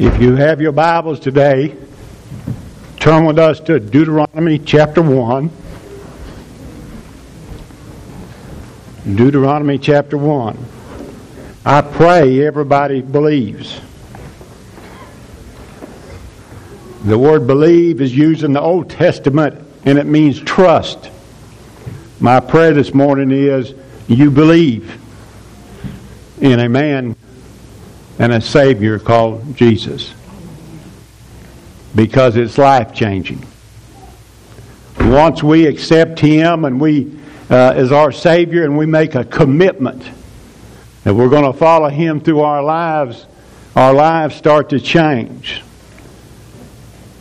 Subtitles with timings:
[0.00, 1.76] If you have your Bibles today,
[2.98, 5.50] turn with us to Deuteronomy chapter 1.
[9.14, 10.58] Deuteronomy chapter 1.
[11.66, 13.78] I pray everybody believes.
[17.04, 21.10] The word believe is used in the Old Testament and it means trust.
[22.20, 23.74] My prayer this morning is
[24.08, 24.98] you believe
[26.40, 27.16] in a man
[28.20, 30.12] and a Savior called Jesus
[31.94, 33.42] because it's life changing.
[35.00, 37.18] Once we accept Him and we,
[37.48, 40.02] uh, as our Savior, and we make a commitment
[41.02, 43.24] that we're going to follow Him through our lives,
[43.74, 45.62] our lives start to change.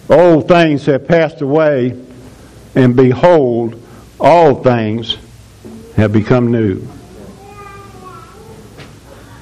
[0.10, 1.98] Old things have passed away,
[2.76, 3.82] and behold,
[4.20, 5.16] all things
[5.96, 6.86] have become new.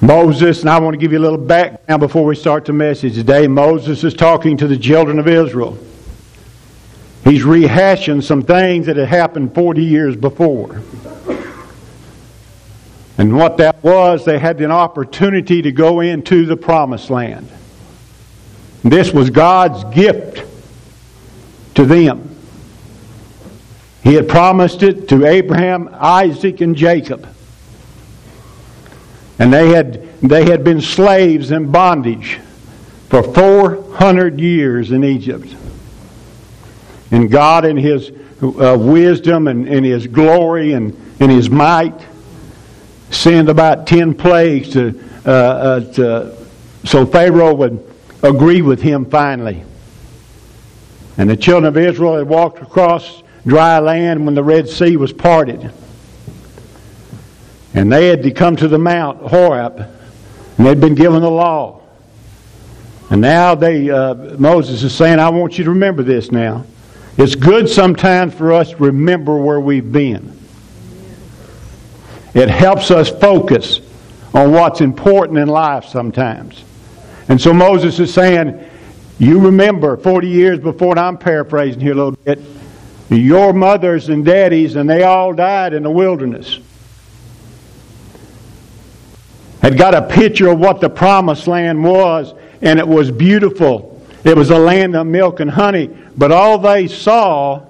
[0.01, 3.15] Moses, and I want to give you a little background before we start the message
[3.15, 3.47] today.
[3.47, 5.77] Moses is talking to the children of Israel.
[7.23, 10.83] He's rehashing some things that had happened 40 years before.
[13.17, 17.49] And what that was, they had an opportunity to go into the promised land.
[18.83, 20.43] This was God's gift
[21.73, 22.35] to them.
[24.03, 27.27] He had promised it to Abraham, Isaac, and Jacob.
[29.39, 32.39] And they had, they had been slaves in bondage
[33.09, 35.55] for 400 years in Egypt.
[37.11, 41.99] And God, in His uh, wisdom and in His glory and in His might,
[43.11, 46.37] sent about 10 plagues to, uh, uh, to,
[46.83, 47.87] so Pharaoh would
[48.23, 49.63] agree with him finally.
[51.17, 55.13] And the children of Israel had walked across dry land when the Red Sea was
[55.13, 55.71] parted.
[57.77, 59.77] And they had to come to the Mount Horeb,
[60.57, 61.83] and they'd been given the law.
[63.11, 66.65] And now they, uh, Moses is saying, I want you to remember this now.
[67.19, 70.35] It's good sometimes for us to remember where we've been.
[72.33, 73.79] It helps us focus
[74.33, 76.63] on what's important in life sometimes.
[77.29, 78.59] And so Moses is saying,
[79.19, 82.39] you remember 40 years before, and I'm paraphrasing here a little bit,
[83.11, 86.59] your mothers and daddies, and they all died in the wilderness.
[89.67, 94.01] Had got a picture of what the promised land was, and it was beautiful.
[94.23, 97.67] It was a land of milk and honey, but all they saw,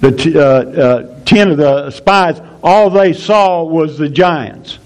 [0.00, 4.80] the t- uh, uh, ten of the spies, all they saw was the giants.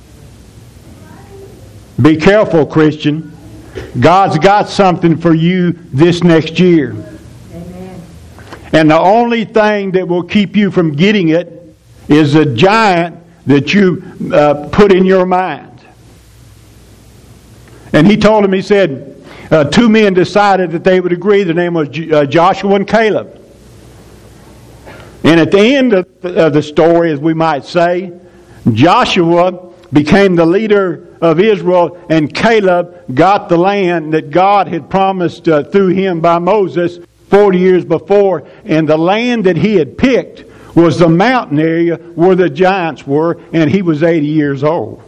[2.02, 3.34] Be careful, Christian.
[3.98, 6.90] God's got something for you this next year.
[7.54, 8.02] Amen.
[8.74, 11.74] And the only thing that will keep you from getting it
[12.08, 13.16] is a giant
[13.46, 15.70] that you uh, put in your mind.
[17.94, 21.44] And he told him, he said, uh, two men decided that they would agree.
[21.44, 23.40] The name was uh, Joshua and Caleb.
[25.22, 28.12] And at the end of the story, as we might say,
[28.72, 35.48] Joshua became the leader of Israel, and Caleb got the land that God had promised
[35.48, 36.98] uh, through him by Moses
[37.30, 38.46] 40 years before.
[38.64, 40.44] And the land that he had picked
[40.74, 45.00] was the mountain area where the giants were, and he was 80 years old.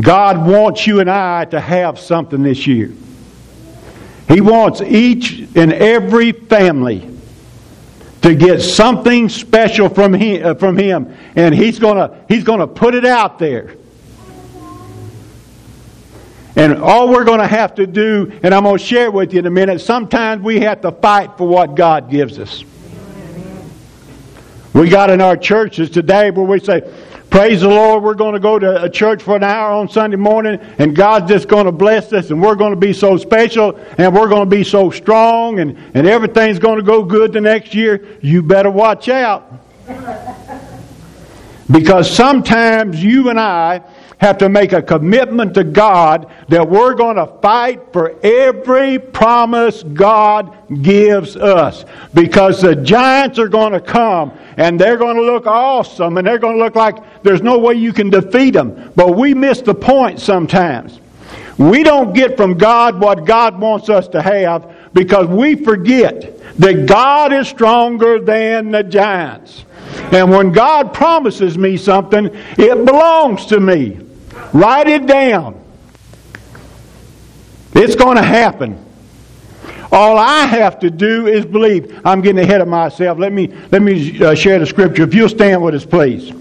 [0.00, 2.92] God wants you and I to have something this year.
[4.28, 7.08] He wants each and every family
[8.22, 12.94] to get something special from him, uh, from him and he's going he's to put
[12.94, 13.74] it out there.
[16.54, 19.38] And all we're going to have to do, and I'm going to share with you
[19.38, 22.62] in a minute, sometimes we have to fight for what God gives us.
[24.74, 26.82] We got in our churches today where we say,
[27.32, 30.18] Praise the Lord, we're going to go to a church for an hour on Sunday
[30.18, 33.74] morning, and God's just going to bless us, and we're going to be so special,
[33.96, 37.40] and we're going to be so strong, and, and everything's going to go good the
[37.40, 38.06] next year.
[38.20, 39.50] You better watch out.
[41.70, 43.80] Because sometimes you and I
[44.18, 49.82] have to make a commitment to God that we're going to fight for every promise
[49.82, 51.86] God gives us.
[52.12, 56.38] Because the giants are going to come and they're going to look awesome and they're
[56.38, 58.92] going to look like there's no way you can defeat them.
[58.94, 61.00] But we miss the point sometimes.
[61.58, 66.86] We don't get from God what God wants us to have because we forget that
[66.86, 69.64] God is stronger than the giants.
[70.12, 74.00] And when God promises me something, it belongs to me.
[74.52, 75.62] Write it down.
[77.74, 78.84] It's going to happen.
[79.92, 82.00] All I have to do is believe.
[82.02, 83.18] I'm getting ahead of myself.
[83.18, 85.02] Let me, let me uh, share the scripture.
[85.02, 86.32] If you'll stand with us, please.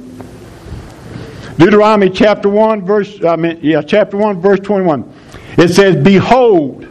[1.57, 5.13] Deuteronomy chapter 1, verse, I mean, yeah, chapter 1, verse 21.
[5.57, 6.87] It says, Behold.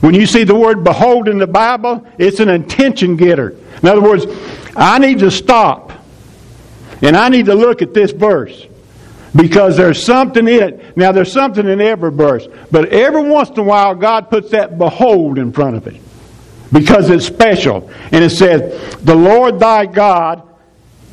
[0.00, 3.56] When you see the word behold in the Bible, it's an intention getter.
[3.82, 4.26] In other words,
[4.76, 5.92] I need to stop
[7.02, 8.66] and I need to look at this verse
[9.34, 10.96] because there's something in it.
[10.96, 14.78] Now, there's something in every verse, but every once in a while, God puts that
[14.78, 16.00] behold in front of it
[16.72, 17.90] because it's special.
[18.12, 20.42] And it says, The Lord thy God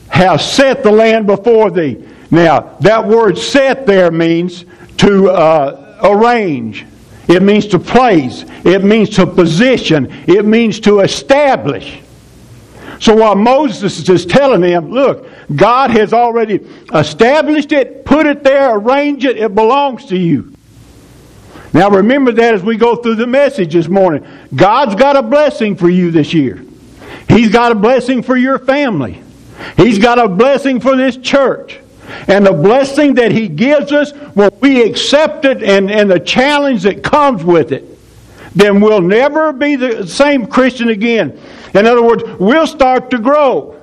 [0.08, 2.08] hath set the land before thee.
[2.32, 4.66] Now, that word set there means
[4.98, 6.86] to uh, arrange.
[7.28, 8.46] It means to place.
[8.64, 10.12] It means to position.
[10.28, 12.02] It means to establish.
[13.00, 18.76] So while Moses is telling them, look, God has already established it, put it there,
[18.76, 20.54] arranged it, it belongs to you.
[21.74, 24.26] Now remember that as we go through the message this morning.
[24.56, 26.64] God's got a blessing for you this year.
[27.28, 29.22] He's got a blessing for your family.
[29.76, 31.80] He's got a blessing for this church.
[32.28, 36.84] And the blessing that He gives us, when we accept it and, and the challenge
[36.84, 37.84] that comes with it,
[38.56, 41.40] then we'll never be the same Christian again.
[41.76, 43.80] In other words, we'll start to grow.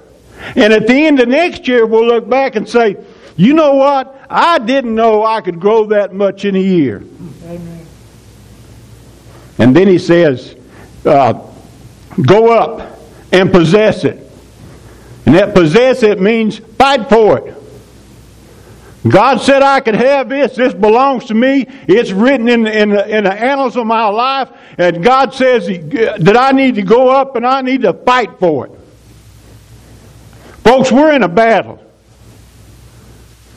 [0.56, 2.96] And at the end of next year, we'll look back and say,
[3.36, 4.18] you know what?
[4.28, 7.04] I didn't know I could grow that much in a year.
[7.44, 7.86] Amen.
[9.58, 10.56] And then he says,
[11.04, 11.34] uh,
[12.26, 12.98] go up
[13.30, 14.18] and possess it.
[15.26, 17.61] And that possess it means fight for it.
[19.08, 20.54] God said I could have this.
[20.54, 21.66] This belongs to me.
[21.88, 24.48] It's written in, in, in the annals of my life.
[24.78, 28.66] And God says that I need to go up and I need to fight for
[28.66, 28.72] it.
[30.62, 31.80] Folks, we're in a battle.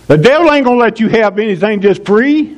[0.07, 2.57] The devil ain't going to let you have anything just free.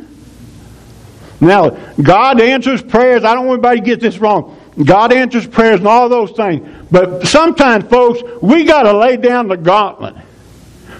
[1.41, 1.69] Now,
[2.01, 3.23] God answers prayers.
[3.23, 4.57] I don't want anybody to get this wrong.
[4.83, 6.67] God answers prayers and all those things.
[6.89, 10.15] But sometimes, folks, we got to lay down the gauntlet.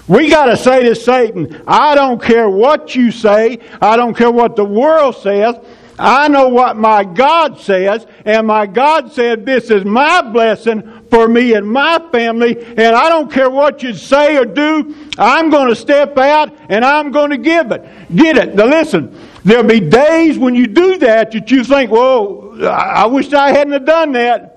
[0.08, 3.58] We got to say to Satan, I don't care what you say.
[3.80, 5.56] I don't care what the world says.
[5.98, 11.26] I know what my God says, and my God said, This is my blessing for
[11.26, 14.94] me and my family, and I don't care what you say or do.
[15.18, 17.84] I'm going to step out and I'm going to give it.
[18.14, 18.54] Get it.
[18.54, 23.32] Now listen, there'll be days when you do that that you think, Whoa, I wish
[23.32, 24.54] I hadn't have done that.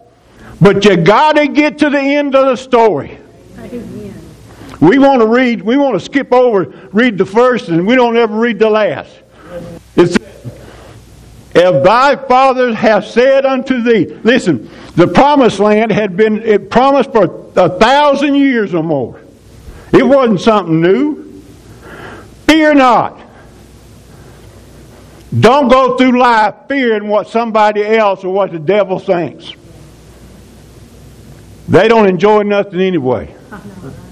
[0.61, 3.17] But you got to get to the end of the story.
[4.81, 8.17] We want to read, we want to skip over, read the first, and we don't
[8.17, 9.15] ever read the last.
[9.95, 10.51] It says,
[11.53, 17.11] If thy fathers have said unto thee, listen, the promised land had been it promised
[17.11, 19.21] for a thousand years or more.
[19.93, 21.43] It wasn't something new.
[22.47, 23.21] Fear not.
[25.39, 29.53] Don't go through life fearing what somebody else or what the devil thinks.
[31.69, 33.33] They don't enjoy nothing anyway.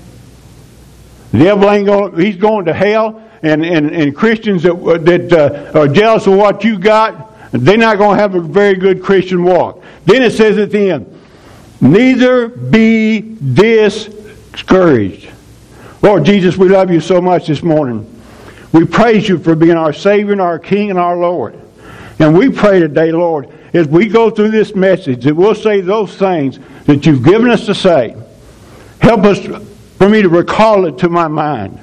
[1.31, 2.20] The devil ain't going.
[2.20, 4.74] He's going to hell, and and, and Christians that
[5.06, 8.76] that uh, are jealous of what you got, they're not going to have a very
[8.76, 9.84] good Christian walk.
[10.06, 11.20] Then it says at the end,
[11.81, 15.30] neither be discouraged.
[16.02, 18.16] Lord Jesus, we love you so much this morning.
[18.72, 21.60] We praise you for being our Savior and our King and our Lord.
[22.20, 26.16] And we pray today, Lord, as we go through this message, that we'll say those
[26.16, 28.16] things that you've given us to say.
[29.00, 29.40] Help us
[30.00, 31.78] for me to recall it to my mind.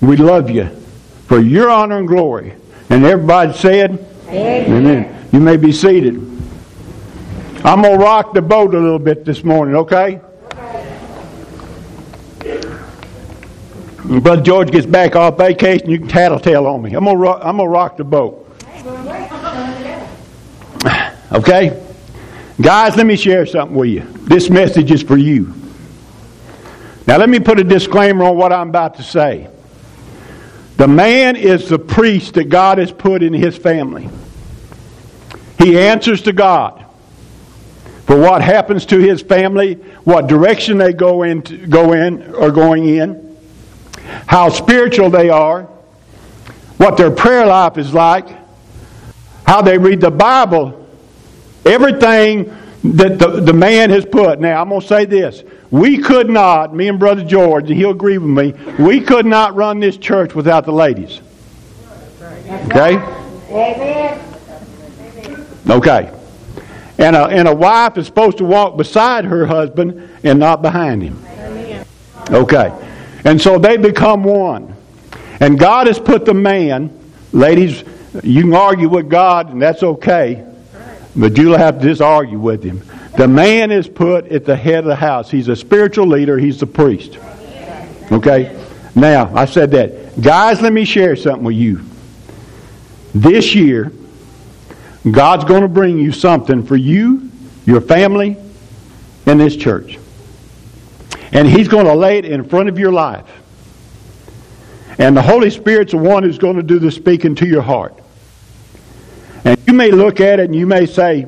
[0.00, 0.66] We love you
[1.26, 2.54] for your honor and glory.
[2.88, 4.72] And everybody said, Amen.
[4.72, 5.28] Amen.
[5.32, 6.14] You may be seated.
[7.64, 10.20] I'm going to rock the boat a little bit this morning, okay?
[14.04, 16.94] When Brother George gets back off vacation, you can tattletale on me.
[16.94, 18.40] I'm going to rock, I'm going to rock the boat.
[21.32, 21.82] Okay?
[22.60, 24.02] Guys, let me share something with you.
[24.28, 25.52] This message is for you.
[27.06, 29.48] Now, let me put a disclaimer on what I'm about to say.
[30.76, 34.08] The man is the priest that God has put in his family.
[35.58, 36.84] He answers to God
[38.06, 42.86] for what happens to his family, what direction they go in, go in or going
[42.86, 43.38] in,
[44.26, 45.62] how spiritual they are,
[46.76, 48.26] what their prayer life is like,
[49.46, 50.86] how they read the Bible,
[51.64, 54.40] everything that the, the man has put.
[54.40, 55.42] Now, I'm going to say this.
[55.70, 59.54] We could not, me and Brother George, and he'll agree with me, we could not
[59.54, 61.20] run this church without the ladies.
[62.66, 62.96] Okay?
[63.50, 64.20] Amen.
[65.68, 66.12] Okay.
[66.98, 71.02] And a, and a wife is supposed to walk beside her husband and not behind
[71.02, 71.24] him.
[72.30, 72.72] Okay.
[73.24, 74.76] And so they become one.
[75.40, 76.96] And God has put the man,
[77.32, 77.82] ladies,
[78.22, 80.46] you can argue with God, and that's okay.
[81.16, 82.82] But you'll have to just argue with him.
[83.16, 85.30] The man is put at the head of the house.
[85.30, 86.38] He's a spiritual leader.
[86.38, 87.18] He's the priest.
[88.10, 88.60] Okay?
[88.94, 90.20] Now, I said that.
[90.20, 91.82] Guys, let me share something with you.
[93.14, 93.92] This year,
[95.08, 97.30] God's going to bring you something for you,
[97.66, 98.36] your family,
[99.26, 99.98] and this church.
[101.32, 103.26] And He's going to lay it in front of your life.
[104.98, 108.00] And the Holy Spirit's the one who's going to do the speaking to your heart.
[109.44, 111.26] And you may look at it and you may say,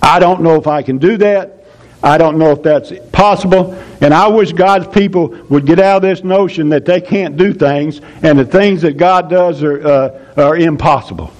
[0.00, 1.64] I don't know if I can do that.
[2.02, 3.74] I don't know if that's possible.
[4.00, 7.52] And I wish God's people would get out of this notion that they can't do
[7.52, 11.32] things and the things that God does are, uh, are impossible.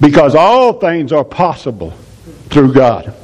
[0.00, 1.90] Because all things are possible
[2.48, 3.14] through God.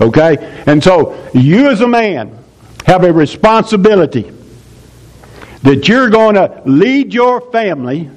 [0.00, 0.62] Okay?
[0.66, 2.36] And so, you as a man
[2.86, 4.30] have a responsibility
[5.62, 8.10] that you're going to lead your family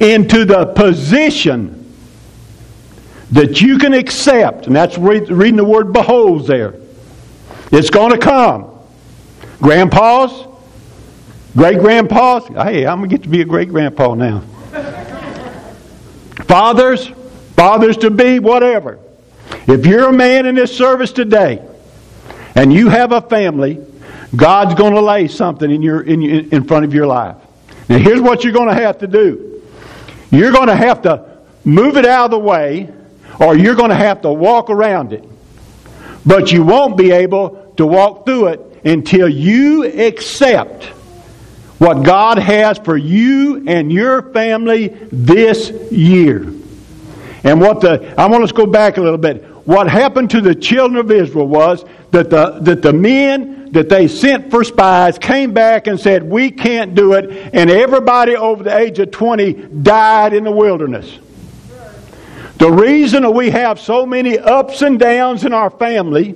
[0.00, 1.94] into the position
[3.32, 6.74] that you can accept, and that's reading the word beholds there.
[7.72, 8.70] It's going to come.
[9.60, 10.46] Grandpas,
[11.56, 14.40] great grandpas, hey, I'm going to get to be a great grandpa now.
[16.44, 17.08] Fathers,
[17.56, 18.98] fathers to be, whatever.
[19.66, 21.66] If you're a man in this service today
[22.54, 23.84] and you have a family,
[24.34, 27.36] God's going to lay something in, your, in, in front of your life.
[27.88, 29.55] Now, here's what you're going to have to do
[30.30, 32.92] you're going to have to move it out of the way
[33.40, 35.24] or you're going to have to walk around it.
[36.24, 40.84] But you won't be able to walk through it until you accept
[41.78, 46.52] what God has for you and your family this year.
[47.44, 49.44] And what the I want us to go back a little bit.
[49.66, 51.84] What happened to the children of Israel was
[52.16, 56.50] that the that the men that they sent for spies came back and said, We
[56.50, 61.18] can't do it, and everybody over the age of 20 died in the wilderness.
[62.56, 66.34] The reason we have so many ups and downs in our family,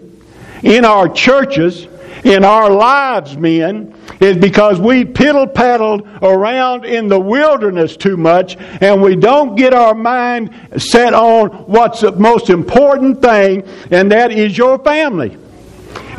[0.62, 1.86] in our churches,
[2.24, 8.58] in our lives, men, is because we piddle paddled around in the wilderness too much
[8.82, 14.30] and we don't get our mind set on what's the most important thing, and that
[14.30, 15.38] is your family.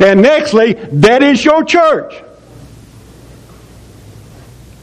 [0.00, 2.22] And nextly, that is your church.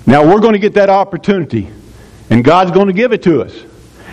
[0.06, 1.70] Now we're going to get that opportunity,
[2.30, 3.54] and God's going to give it to us.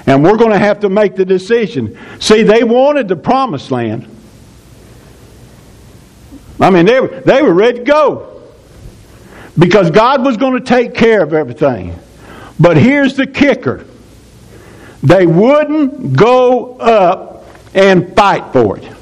[0.07, 1.99] And we're going to have to make the decision.
[2.21, 4.07] See, they wanted the promised land.
[6.61, 8.43] I mean, they were, they were ready to go.
[9.59, 11.99] Because God was going to take care of everything.
[12.61, 13.85] But here's the kicker
[15.03, 18.96] they wouldn't go up and fight for it.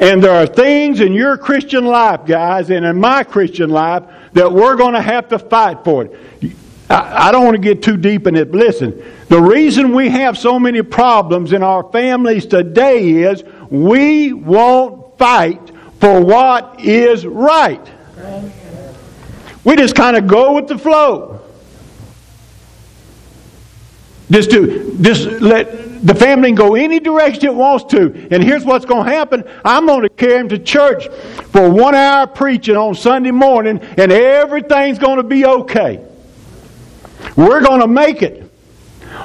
[0.00, 4.52] And there are things in your Christian life, guys, and in my Christian life, that
[4.52, 6.56] we're going to have to fight for it.
[6.90, 9.02] I, don't want to get too deep in it, but listen.
[9.28, 15.60] The reason we have so many problems in our families today is we won't fight
[16.00, 17.86] for what is right.
[19.64, 21.40] We just kind of go with the flow.
[24.30, 28.28] Just do, just let the family can go any direction it wants to.
[28.30, 29.44] And here's what's going to happen.
[29.64, 31.08] I'm going to carry them to church
[31.52, 36.04] for one hour preaching on Sunday morning, and everything's going to be okay.
[37.36, 38.50] We're going to make it.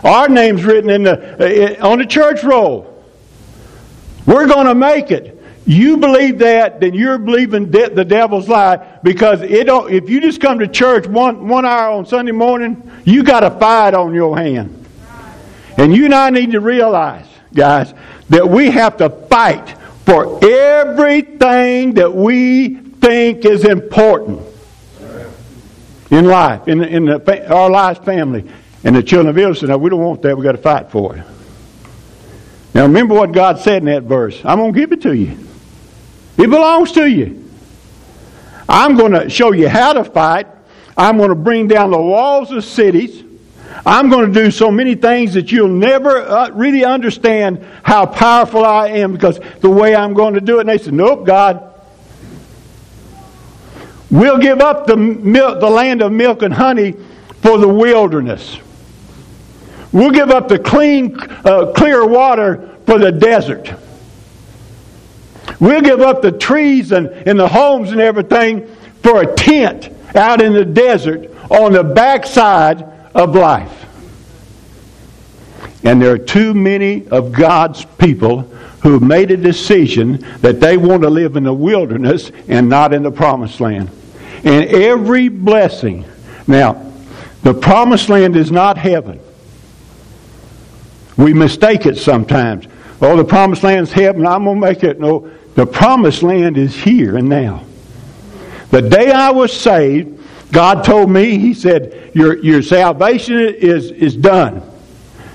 [0.03, 2.89] Our name's written in the, uh, on the church roll.
[4.25, 5.42] We're going to make it.
[5.65, 10.20] You believe that, then you're believing de- the devil's lie because it don't, if you
[10.20, 14.13] just come to church one, one hour on Sunday morning, you got a fight on
[14.13, 14.83] your hand.
[15.77, 17.94] And you and I need to realize, guys,
[18.30, 19.75] that we have to fight
[20.06, 24.42] for everything that we think is important
[26.12, 28.50] in life, in, in the, our lives, family.
[28.84, 30.36] And the children of Israel said, no, we don't want that.
[30.36, 31.25] We've got to fight for it.
[32.74, 34.39] Now remember what God said in that verse.
[34.44, 35.38] I'm going to give it to you.
[36.38, 37.50] It belongs to you.
[38.68, 40.48] I'm going to show you how to fight.
[40.98, 43.24] I'm going to bring down the walls of cities.
[43.86, 48.65] I'm going to do so many things that you'll never uh, really understand how powerful
[48.65, 50.62] I am because the way I'm going to do it.
[50.62, 51.74] And they said, Nope, God,
[54.13, 56.92] We'll give up the, milk, the land of milk and honey
[57.42, 58.60] for the wilderness.
[59.92, 63.74] We'll give up the clean, uh, clear water for the desert.
[65.60, 68.68] We'll give up the trees and, and the homes and everything
[69.01, 73.86] for a tent out in the desert on the backside of life.
[75.84, 78.41] And there are too many of God's people
[78.82, 83.03] who made a decision that they want to live in the wilderness and not in
[83.03, 83.89] the promised land
[84.43, 86.05] and every blessing.
[86.48, 86.91] Now,
[87.43, 89.20] the promised land is not heaven.
[91.17, 92.67] We mistake it sometimes.
[93.01, 94.25] Oh, the promised land is heaven.
[94.25, 95.00] I'm going to make it.
[95.00, 97.63] No, the promised land is here and now.
[98.72, 100.12] The day I was saved,
[100.53, 104.62] God told me, He said, Your, your salvation is, is done.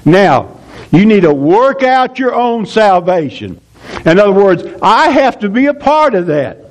[0.04, 0.56] Now,
[0.92, 3.60] you need to work out your own salvation.
[4.06, 6.64] In other words, I have to be a part of that.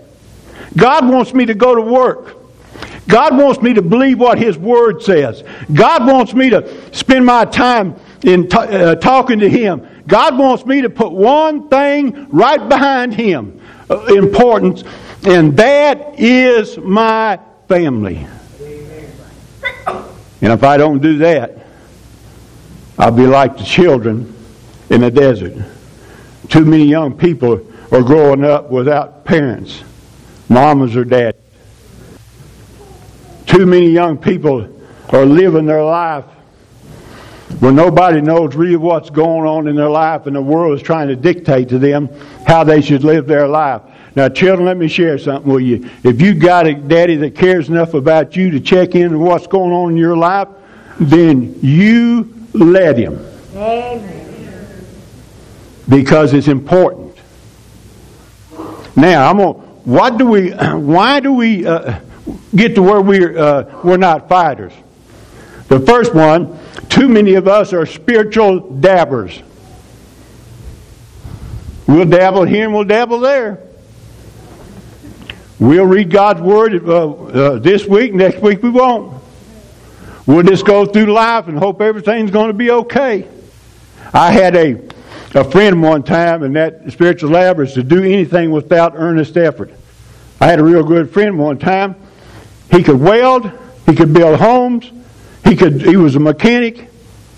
[0.76, 2.38] God wants me to go to work.
[3.08, 5.44] God wants me to believe what His Word says.
[5.74, 9.86] God wants me to spend my time in t- uh, talking to Him.
[10.08, 14.86] God wants me to put one thing right behind Him, uh, importance,
[15.26, 18.26] and that is my family.
[20.42, 21.58] And if I don't do that,
[22.98, 24.34] I'll be like the children
[24.90, 25.54] in the desert.
[26.50, 29.84] Too many young people are growing up without parents,
[30.50, 31.38] mamas or dads.
[33.46, 34.74] Too many young people
[35.10, 36.26] are living their life
[37.60, 41.08] where nobody knows really what's going on in their life and the world is trying
[41.08, 42.10] to dictate to them
[42.46, 43.82] how they should live their life.
[44.18, 45.88] Now, children, let me share something with you.
[46.04, 49.46] If you got a daddy that cares enough about you to check in on what's
[49.46, 50.48] going on in your life,
[51.00, 53.24] then you let him.
[53.54, 54.88] Amen.
[55.88, 57.16] Because it's important.
[58.96, 59.54] Now, I'm gonna.
[59.54, 60.50] What do we?
[60.52, 62.00] Why do we uh,
[62.56, 64.74] get to where we're uh, we're not fighters?
[65.68, 66.58] The first one,
[66.90, 69.44] too many of us are spiritual dabbers.
[71.86, 73.67] We'll dabble here and we'll dabble there.
[75.60, 79.24] We'll read God's Word uh, uh, this week, next week we won't.
[80.28, 83.28] We'll just go through life and hope everything's going to be okay.
[84.14, 84.80] I had a,
[85.34, 89.72] a friend one time, and that spiritual lab to do anything without earnest effort.
[90.40, 91.96] I had a real good friend one time.
[92.70, 93.50] He could weld,
[93.88, 94.92] he could build homes,
[95.44, 96.88] he could he was a mechanic,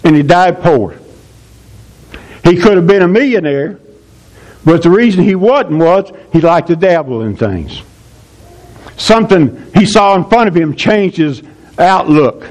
[0.04, 1.00] and he died poor.
[2.44, 3.80] He could have been a millionaire,
[4.66, 7.82] but the reason he wasn't was he liked to dabble in things.
[9.00, 11.42] Something he saw in front of him changed his
[11.80, 12.46] outlook.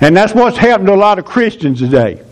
[0.00, 2.22] And that's what's happened to a lot of Christians today.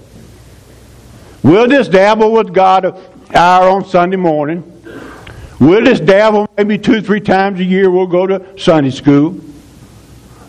[1.43, 2.95] We'll just dabble with God an
[3.35, 4.71] hour on Sunday morning.
[5.61, 7.91] We'll just dabble maybe two, three times a year.
[7.91, 9.39] We'll go to Sunday school.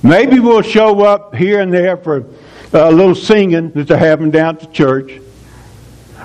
[0.02, 2.26] Maybe we'll show up here and there for
[2.72, 5.20] a little singing that they're having down at the church.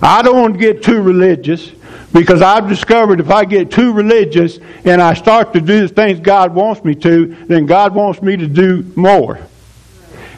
[0.00, 1.72] I don't want to get too religious.
[2.12, 6.20] Because I've discovered if I get too religious and I start to do the things
[6.20, 9.38] God wants me to, then God wants me to do more.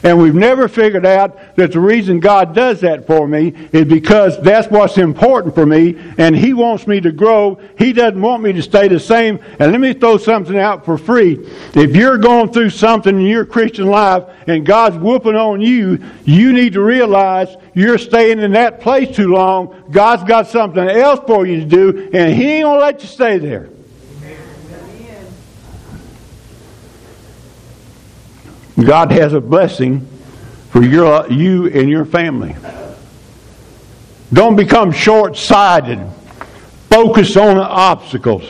[0.03, 4.39] And we've never figured out that the reason God does that for me is because
[4.41, 7.59] that's what's important for me, and He wants me to grow.
[7.77, 9.39] He doesn't want me to stay the same.
[9.59, 11.39] And let me throw something out for free.
[11.73, 16.51] If you're going through something in your Christian life and God's whooping on you, you
[16.51, 19.85] need to realize you're staying in that place too long.
[19.89, 23.07] God's got something else for you to do, and He ain't going to let you
[23.07, 23.69] stay there.
[28.81, 30.07] God has a blessing
[30.69, 32.55] for your, you and your family.
[34.31, 35.99] Don't become short sighted.
[36.89, 38.43] Focus on the obstacles.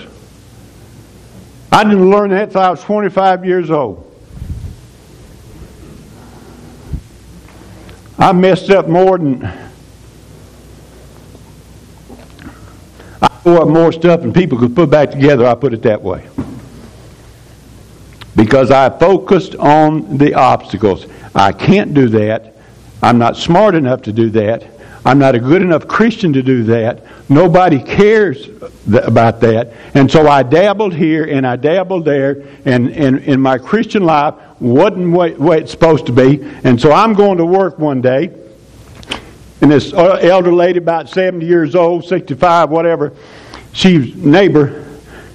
[1.71, 4.09] I didn't learn that until I was 25 years old.
[8.17, 9.43] I messed up more than.
[13.21, 15.45] I threw up more stuff than people could put back together.
[15.45, 16.29] I put it that way
[18.35, 21.05] because I focused on the obstacles.
[21.35, 22.55] I can't do that.
[23.01, 24.65] I'm not smart enough to do that.
[25.05, 27.03] I'm not a good enough Christian to do that.
[27.29, 29.73] Nobody cares th- about that.
[29.93, 35.11] And so I dabbled here and I dabbled there, and, and, my Christian life wasn't
[35.11, 36.41] what, what it's supposed to be.
[36.63, 38.31] And so I'm going to work one day,
[39.59, 43.13] and this uh, elder lady, about 70 years old, 65, whatever,
[43.73, 44.92] she's neighbor,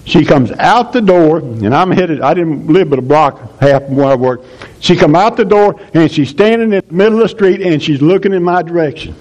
[0.09, 3.85] she comes out the door, and I'm headed, I didn't live but a block half
[3.85, 4.43] from where I work.
[4.81, 7.83] She come out the door, and she's standing in the middle of the street, and
[7.83, 9.15] she's looking in my direction.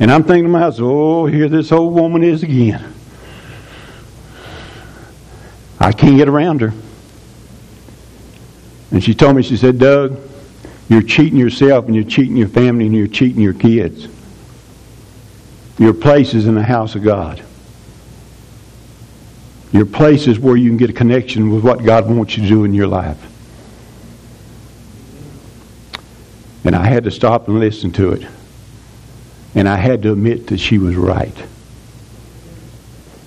[0.00, 2.94] And I'm thinking to myself, oh, here this old woman is again.
[5.80, 6.72] I can't get around her.
[8.90, 10.18] And she told me, she said, Doug,
[10.88, 14.08] you're cheating yourself, and you're cheating your family, and you're cheating your kids.
[15.78, 17.44] Your place is in the house of God.
[19.72, 22.48] Your place is where you can get a connection with what God wants you to
[22.48, 23.18] do in your life.
[26.64, 28.26] And I had to stop and listen to it.
[29.54, 31.34] And I had to admit that she was right.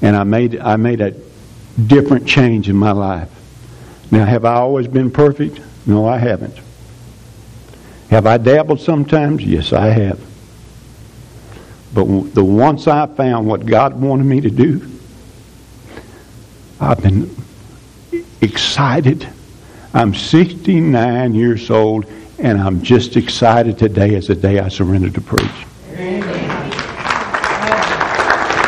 [0.02, 1.16] And I made, I made a
[1.88, 3.30] different change in my life.
[4.12, 5.60] Now, have I always been perfect?
[5.86, 6.58] No, I haven't.
[8.10, 9.44] Have I dabbled sometimes?
[9.44, 10.20] Yes, I have.
[11.94, 14.88] But the once I found what God wanted me to do,
[16.82, 17.30] I've been
[18.42, 19.30] excited.
[19.94, 22.06] I'm 69 years old,
[22.40, 25.46] and I'm just excited today as the day I surrendered to preach.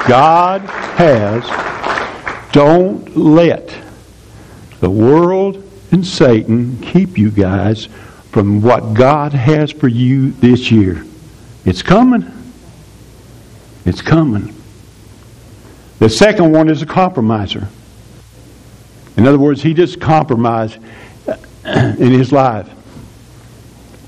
[0.08, 3.76] God has, don't let
[4.80, 7.88] the world and Satan keep you guys
[8.30, 11.04] from what God has for you this year.
[11.66, 12.32] It's coming.
[13.86, 14.54] It's coming.
[15.98, 17.70] The second one is a compromiser.
[19.18, 20.78] In other words, he just compromised
[21.66, 22.70] in his life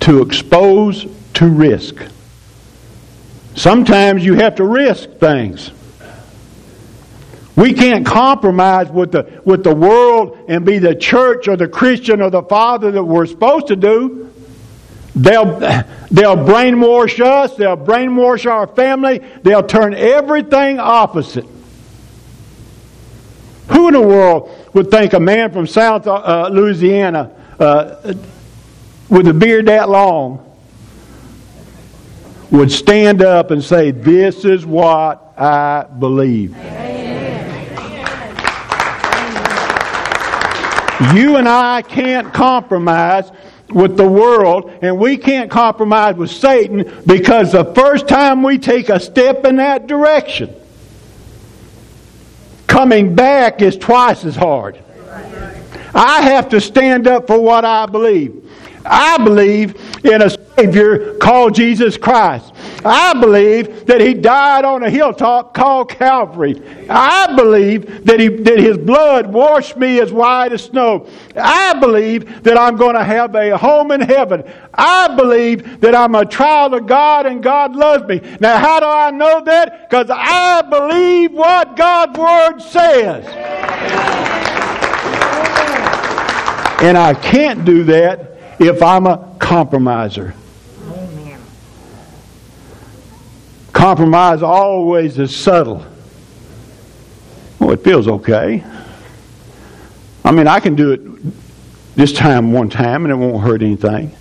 [0.02, 1.96] to expose to risk.
[3.56, 5.72] Sometimes you have to risk things.
[7.56, 12.22] We can't compromise with the, with the world and be the church or the Christian
[12.22, 14.34] or the father that we're supposed to do.
[15.16, 15.46] They'll,
[16.12, 17.56] they'll brainwash us.
[17.56, 19.20] They'll brainwash our family.
[19.44, 21.48] They'll turn everything opposite.
[23.70, 28.14] Who in the world would think a man from South uh, Louisiana uh,
[29.10, 30.42] with a beard that long
[32.52, 36.56] would stand up and say, This is what I believe?
[41.14, 43.30] You and I can't compromise
[43.70, 48.90] with the world, and we can't compromise with Satan because the first time we take
[48.90, 50.56] a step in that direction,
[52.68, 54.80] coming back is twice as hard.
[55.94, 58.52] I have to stand up for what I believe.
[58.86, 62.54] I believe in a Savior called Jesus Christ.
[62.86, 66.62] I believe that He died on a hilltop called Calvary.
[66.90, 71.08] I believe that, he, that His blood washed me as white as snow.
[71.36, 74.44] I believe that I'm going to have a home in heaven.
[74.74, 78.22] I believe that I'm a child of God and God loves me.
[78.40, 79.90] Now, how do I know that?
[79.90, 83.26] Because I believe what God's Word says.
[86.82, 90.34] And I can't do that if I'm a compromiser.
[90.88, 91.40] Amen.
[93.74, 95.86] Compromise always is subtle.
[97.60, 98.64] Well, it feels okay.
[100.24, 104.16] I mean, I can do it this time one time and it won't hurt anything.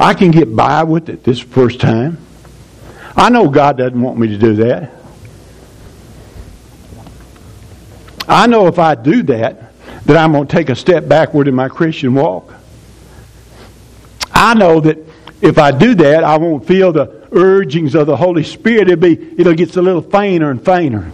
[0.00, 2.18] I can get by with it this first time.
[3.14, 4.90] I know God doesn't want me to do that.
[8.26, 9.72] I know if I do that,
[10.04, 12.57] that I'm going to take a step backward in my Christian walk.
[14.32, 14.98] I know that
[15.40, 18.88] if I do that, I won't feel the urgings of the Holy Spirit.
[18.88, 21.10] It'll, be, it'll get a little fainter and fainter.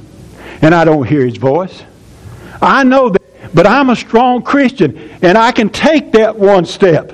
[0.62, 1.82] And I don't hear His voice.
[2.62, 3.22] I know that,
[3.54, 7.12] but I'm a strong Christian, and I can take that one step.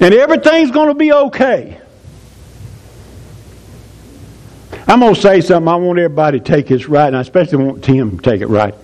[0.00, 1.80] And everything's going to be okay.
[4.86, 5.68] I'm going to say something.
[5.68, 8.46] I want everybody to take this right, and I especially want Tim to take it
[8.46, 8.74] right.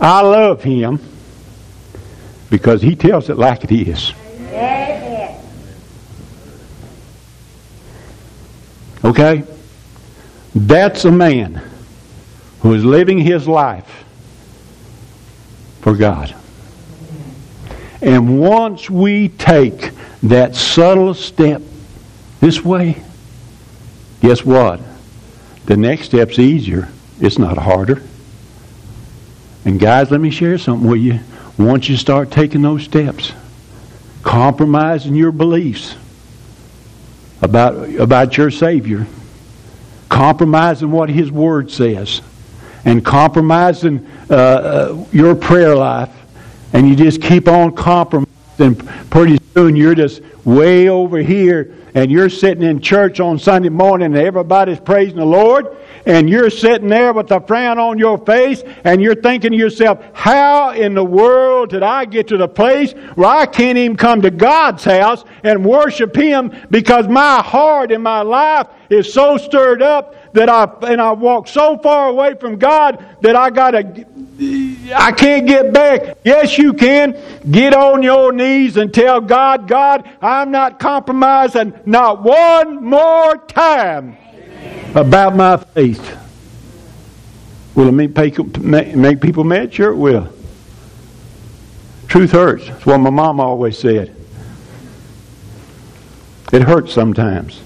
[0.00, 1.00] I love him
[2.50, 4.12] because he tells it like it is.
[9.04, 9.44] Okay?
[10.54, 11.62] That's a man
[12.60, 14.04] who is living his life
[15.80, 16.34] for God.
[18.00, 19.90] And once we take
[20.24, 21.62] that subtle step
[22.40, 23.02] this way,
[24.20, 24.80] guess what?
[25.66, 26.88] The next step's easier.
[27.20, 28.02] It's not harder.
[29.64, 31.20] And guys, let me share something with you.
[31.58, 33.32] Once you start taking those steps,
[34.22, 35.96] compromising your beliefs
[37.42, 39.06] about, about your Savior,
[40.08, 42.20] compromising what His Word says,
[42.84, 46.10] and compromising uh, uh, your prayer life,
[46.72, 48.74] and you just keep on compromising,
[49.10, 54.06] pretty soon you're just way over here, and you're sitting in church on Sunday morning,
[54.06, 58.62] and everybody's praising the Lord, and you're sitting there with a frown on your face
[58.84, 62.92] and you're thinking to yourself, how in the world did I get to the place
[63.14, 68.02] where I can't even come to God's house and worship Him because my heart and
[68.02, 72.58] my life is so stirred up that I and I walk so far away from
[72.58, 74.06] God that I gotta
[74.94, 76.18] I can't get back.
[76.24, 77.16] Yes, you can.
[77.50, 84.16] Get on your knees and tell God, God, I'm not compromising not one more time
[84.94, 86.16] about my faith.
[87.74, 89.72] Will it make, make people mad?
[89.72, 90.32] Sure it will.
[92.08, 92.66] Truth hurts.
[92.66, 94.14] That's what my mom always said.
[96.52, 97.60] It hurts sometimes.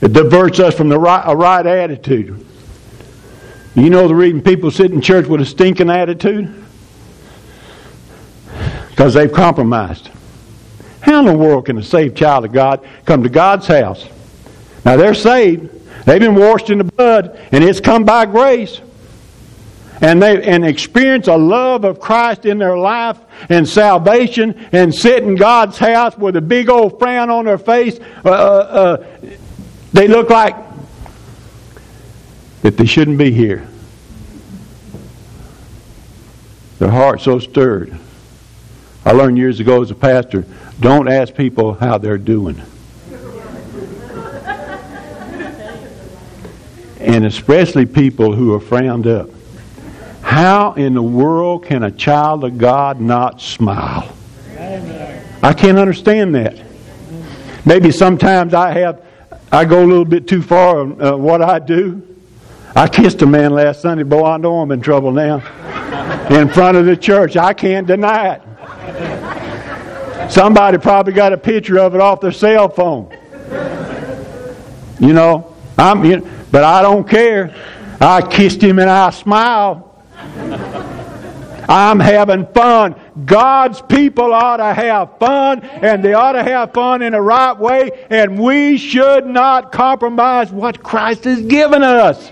[0.00, 2.46] It diverts us from the right, a right attitude.
[3.74, 6.54] You know the reason people sit in church with a stinking attitude?
[8.90, 10.10] Because they've compromised.
[11.00, 14.06] How in the world can a saved child of God come to God's house
[14.84, 15.70] now they're saved.
[16.04, 18.80] They've been washed in the blood, and it's come by grace.
[20.00, 25.22] and they and experience a love of Christ in their life and salvation and sit
[25.22, 29.06] in God's house with a big old frown on their face, uh, uh, uh
[29.92, 30.56] they look like
[32.62, 33.68] that they shouldn't be here.
[36.78, 37.96] Their heart's so stirred.
[39.04, 40.44] I learned years ago as a pastor,
[40.80, 42.60] don't ask people how they're doing.
[47.00, 49.28] and especially people who are frowned up.
[50.22, 54.16] How in the world can a child of God not smile?
[55.42, 56.60] I can't understand that.
[57.64, 59.04] Maybe sometimes I have,
[59.50, 62.11] I go a little bit too far on uh, what I do.
[62.74, 64.02] I kissed a man last Sunday.
[64.02, 65.36] Boy, I know I'm in trouble now.
[66.30, 67.36] in front of the church.
[67.36, 68.42] I can't deny it.
[70.30, 73.14] Somebody probably got a picture of it off their cell phone.
[74.98, 77.54] You know, I'm, you know, but I don't care.
[78.00, 79.88] I kissed him and I smiled.
[81.68, 82.94] I'm having fun.
[83.24, 87.56] God's people ought to have fun, and they ought to have fun in the right
[87.58, 92.30] way, and we should not compromise what Christ has given us.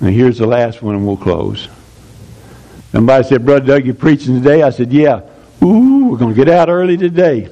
[0.00, 1.68] And here's the last one, and we'll close.
[2.92, 4.62] Somebody said, Brother Doug, you preaching today?
[4.62, 5.22] I said, Yeah.
[5.62, 7.48] Ooh, we're going to get out early today.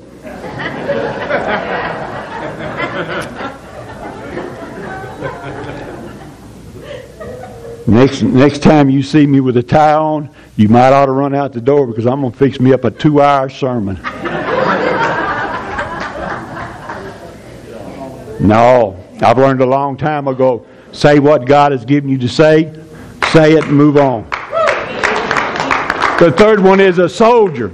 [7.86, 11.34] Next, next time you see me with a tie on, you might ought to run
[11.34, 13.96] out the door because I'm going to fix me up a two hour sermon.
[18.40, 22.72] no, I've learned a long time ago say what God has given you to say,
[23.30, 24.28] say it, and move on.
[26.18, 27.68] The third one is a soldier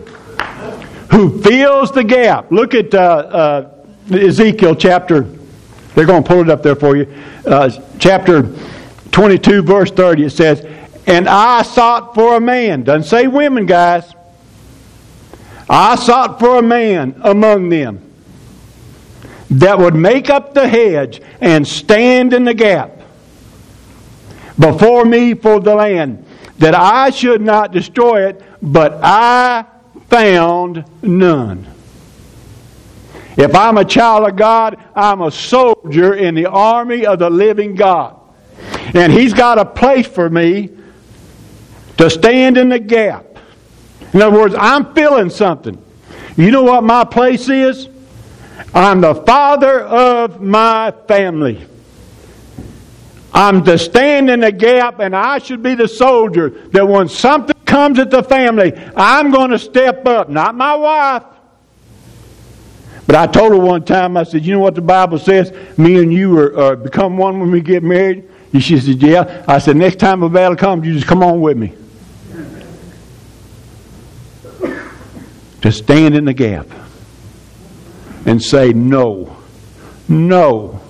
[1.10, 2.50] who fills the gap.
[2.52, 5.22] Look at uh, uh, Ezekiel chapter,
[5.94, 7.12] they're going to pull it up there for you.
[7.46, 8.42] Uh, chapter
[9.16, 10.62] 22, verse 30, it says,
[11.06, 12.82] And I sought for a man.
[12.82, 14.14] Doesn't say women, guys.
[15.70, 18.12] I sought for a man among them
[19.48, 22.90] that would make up the hedge and stand in the gap
[24.58, 26.22] before me for the land
[26.58, 29.64] that I should not destroy it, but I
[30.10, 31.66] found none.
[33.38, 37.76] If I'm a child of God, I'm a soldier in the army of the living
[37.76, 38.15] God.
[38.94, 40.70] And He's got a place for me
[41.98, 43.24] to stand in the gap.
[44.12, 45.82] In other words, I'm feeling something.
[46.36, 47.88] You know what my place is?
[48.74, 51.66] I'm the father of my family.
[53.32, 57.56] I'm to stand in the gap, and I should be the soldier that when something
[57.66, 60.28] comes at the family, I'm going to step up.
[60.28, 61.24] Not my wife.
[63.06, 65.52] But I told her one time, I said, You know what the Bible says?
[65.78, 68.28] Me and you are, uh, become one when we get married?
[68.56, 69.44] And she said, Yeah.
[69.46, 71.74] I said, Next time a battle comes, you just come on with me.
[75.60, 76.66] to stand in the gap
[78.24, 79.36] and say, No,
[80.08, 80.80] no,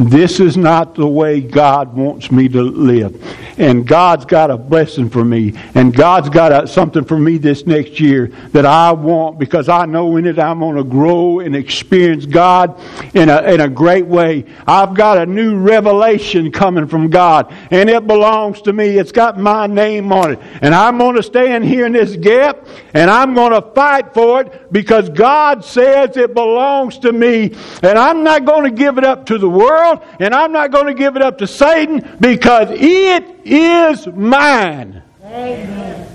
[0.00, 3.22] this is not the way God wants me to live.
[3.58, 5.52] And God's got a blessing for me.
[5.74, 9.84] And God's got a, something for me this next year that I want because I
[9.84, 12.80] know in it I'm going to grow and experience God
[13.14, 14.46] in a, in a great way.
[14.66, 17.54] I've got a new revelation coming from God.
[17.70, 18.96] And it belongs to me.
[18.96, 20.38] It's got my name on it.
[20.62, 24.40] And I'm going to stand here in this gap and I'm going to fight for
[24.40, 27.54] it because God says it belongs to me.
[27.82, 30.70] And I'm not going to give it up to the world world, and I'm not
[30.70, 35.02] going to give it up to Satan because it is mine.
[35.24, 36.06] Amen.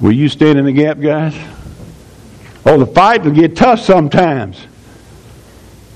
[0.00, 1.36] Will you stand in the gap, guys?
[2.64, 4.66] Oh, the fight will get tough sometimes.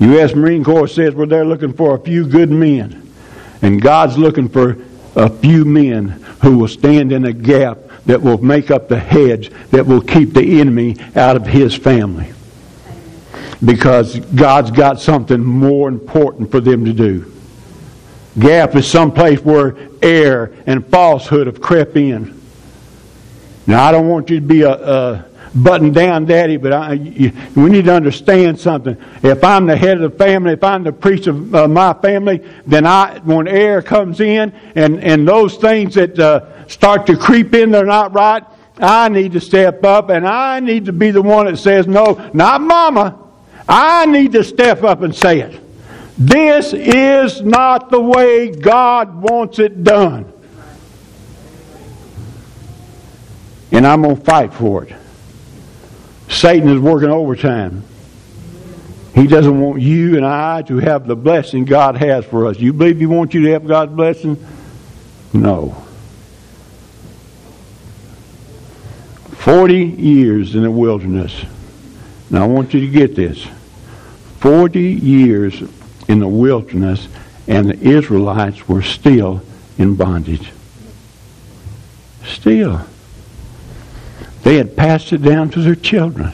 [0.01, 0.35] U.S.
[0.35, 2.99] Marine Corps says well, they're looking for a few good men.
[3.61, 4.77] And God's looking for
[5.15, 6.09] a few men
[6.43, 10.33] who will stand in a gap that will make up the hedge that will keep
[10.33, 12.33] the enemy out of his family
[13.65, 17.33] because God's got something more important for them to do.
[18.39, 22.41] Gap is some place where error and falsehood have crept in.
[23.67, 27.33] Now, I don't want you to be a, a button down daddy, but I, you,
[27.55, 28.97] we need to understand something.
[29.23, 32.43] If I'm the head of the family, if I'm the priest of uh, my family,
[32.67, 37.55] then I, when error comes in and, and those things that uh, start to creep
[37.55, 38.43] in, they're not right,
[38.79, 42.31] I need to step up and I need to be the one that says, no,
[42.33, 43.22] not mama.
[43.69, 45.61] I need to step up and say it.
[46.19, 50.33] This is not the way God wants it done.
[53.71, 54.95] And I'm going to fight for it.
[56.29, 57.83] Satan is working overtime.
[59.15, 62.59] He doesn't want you and I to have the blessing God has for us.
[62.59, 64.45] You believe He wants you to have God's blessing?
[65.33, 65.77] No.
[69.37, 71.45] 40 years in the wilderness.
[72.33, 73.47] Now I want you to get this.
[74.41, 75.63] 40 years
[76.09, 77.07] in the wilderness,
[77.47, 79.43] and the Israelites were still
[79.77, 80.51] in bondage.
[82.25, 82.87] Still.
[84.43, 86.33] They had passed it down to their children.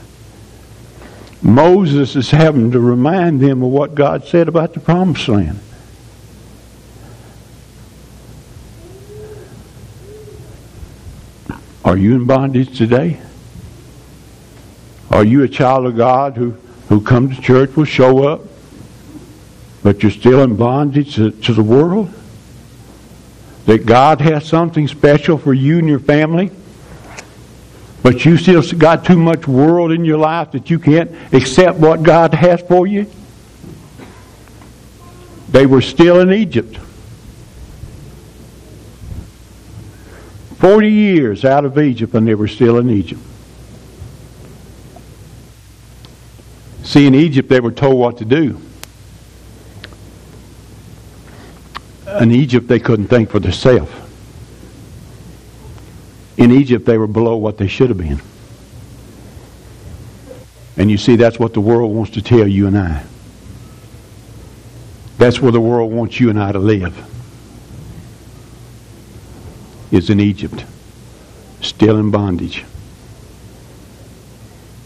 [1.42, 5.58] Moses is having to remind them of what God said about the promised land.
[11.84, 13.20] Are you in bondage today?
[15.10, 16.50] Are you a child of God who,
[16.88, 18.42] who comes to church, will show up,
[19.82, 22.12] but you're still in bondage to, to the world?
[23.66, 26.50] That God has something special for you and your family?
[28.02, 32.02] But you still got too much world in your life that you can't accept what
[32.02, 33.10] God has for you?
[35.50, 36.76] They were still in Egypt.
[40.58, 43.20] 40 years out of Egypt and they were still in Egypt.
[46.82, 48.60] See, in Egypt they were told what to do.
[52.20, 53.92] In Egypt they couldn't think for themselves.
[56.38, 58.20] In Egypt, they were below what they should have been.
[60.76, 63.04] And you see, that's what the world wants to tell you and I.
[65.18, 66.96] That's where the world wants you and I to live.
[69.90, 70.64] Is in Egypt,
[71.60, 72.64] still in bondage.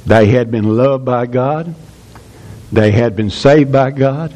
[0.06, 1.74] They had been loved by God.
[2.72, 4.34] They had been saved by God.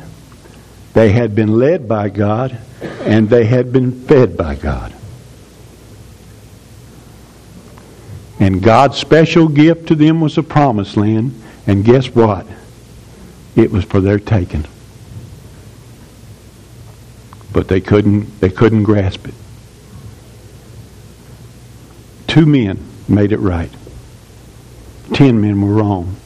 [0.93, 2.59] They had been led by God.
[3.01, 4.95] And they had been fed by God.
[8.39, 11.43] And God's special gift to them was a promised land.
[11.67, 12.47] And guess what?
[13.57, 14.67] It was for their taking.
[17.53, 19.35] But they couldn't they couldn't grasp it.
[22.27, 23.71] Two men made it right.
[25.13, 26.17] Ten men were wrong.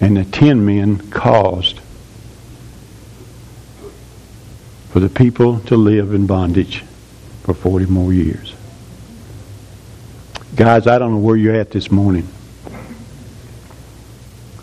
[0.00, 1.80] And the ten men caused
[4.90, 6.84] for the people to live in bondage
[7.42, 8.54] for 40 more years.
[10.54, 12.28] Guys, I don't know where you're at this morning.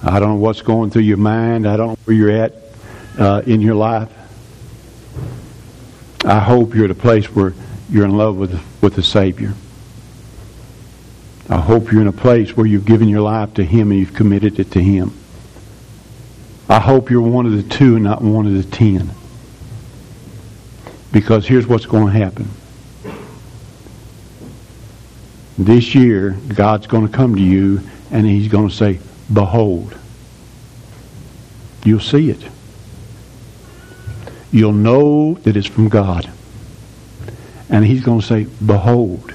[0.04, 1.68] I don't know what's going through your mind.
[1.68, 2.54] I don't know where you're at
[3.20, 4.10] uh, in your life.
[6.24, 7.54] I hope you're at a place where
[7.90, 9.54] you're in love with, with the Savior.
[11.52, 14.14] I hope you're in a place where you've given your life to Him and you've
[14.14, 15.14] committed it to Him.
[16.70, 19.12] I hope you're one of the two and not one of the ten.
[21.12, 22.50] Because here's what's going to happen
[25.58, 29.00] this year, God's going to come to you and He's going to say,
[29.32, 29.98] Behold.
[31.84, 32.44] You'll see it.
[34.52, 36.30] You'll know that it's from God.
[37.70, 39.34] And He's going to say, Behold,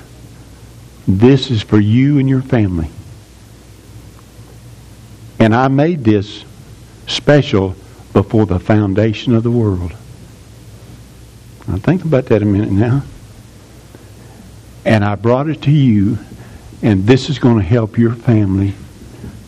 [1.07, 2.91] this is for you and your family.
[5.39, 6.45] And I made this
[7.07, 7.77] special
[8.13, 9.93] before the foundation of the world.
[11.69, 13.03] Now think about that a minute now
[14.87, 16.17] and I brought it to you,
[16.81, 18.73] and this is going to help your family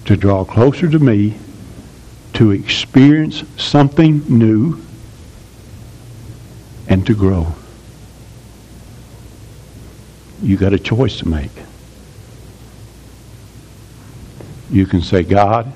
[0.07, 1.39] to draw closer to me,
[2.35, 4.83] to experience something new,
[6.89, 7.55] and to grow.
[10.43, 11.51] You got a choice to make.
[14.71, 15.73] You can say, God,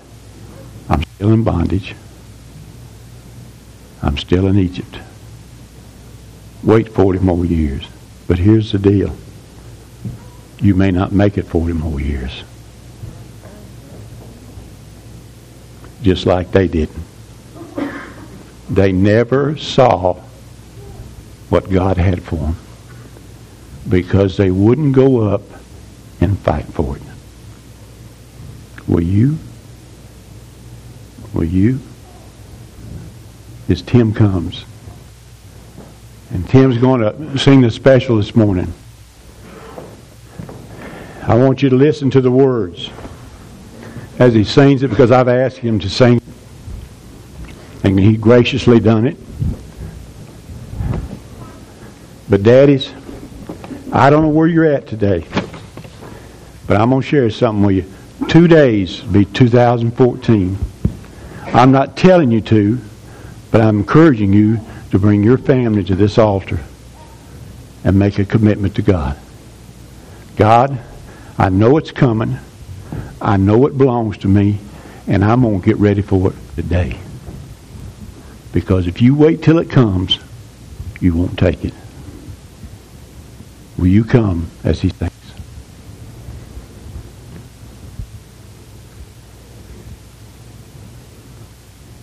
[0.89, 1.95] I'm still in bondage.
[4.03, 4.99] I'm still in Egypt.
[6.63, 7.87] Wait 40 more years.
[8.29, 9.17] But here's the deal
[10.61, 12.45] you may not make it 40 more years.
[16.03, 17.03] Just like they didn't.
[18.71, 20.15] They never saw
[21.49, 22.57] what God had for them
[23.89, 25.43] because they wouldn't go up
[26.21, 27.03] and fight for it.
[28.87, 29.39] Will you?
[31.35, 31.81] Will you?
[33.69, 34.65] As Tim comes.
[36.31, 38.73] And Tim's going to sing the special this morning.
[41.23, 42.91] I want you to listen to the words
[44.19, 46.21] as he sings it because I've asked him to sing
[47.85, 49.17] and he graciously done it.
[52.29, 52.93] But daddies,
[53.95, 55.27] I don't know where you're at today,
[56.67, 58.27] but I'm going to share something with you.
[58.27, 60.57] Two days be 2014.
[61.49, 62.81] I'm not telling you to,
[63.51, 64.61] but I'm encouraging you
[64.93, 66.61] to bring your family to this altar
[67.85, 69.19] and make a commitment to God.
[70.37, 70.81] God,
[71.37, 72.39] I know it's coming.
[73.21, 74.59] I know it belongs to me.
[75.07, 76.99] And I'm going to get ready for it today.
[78.53, 80.19] Because if you wait till it comes,
[80.99, 81.75] you won't take it.
[83.83, 85.22] Will you come as he says?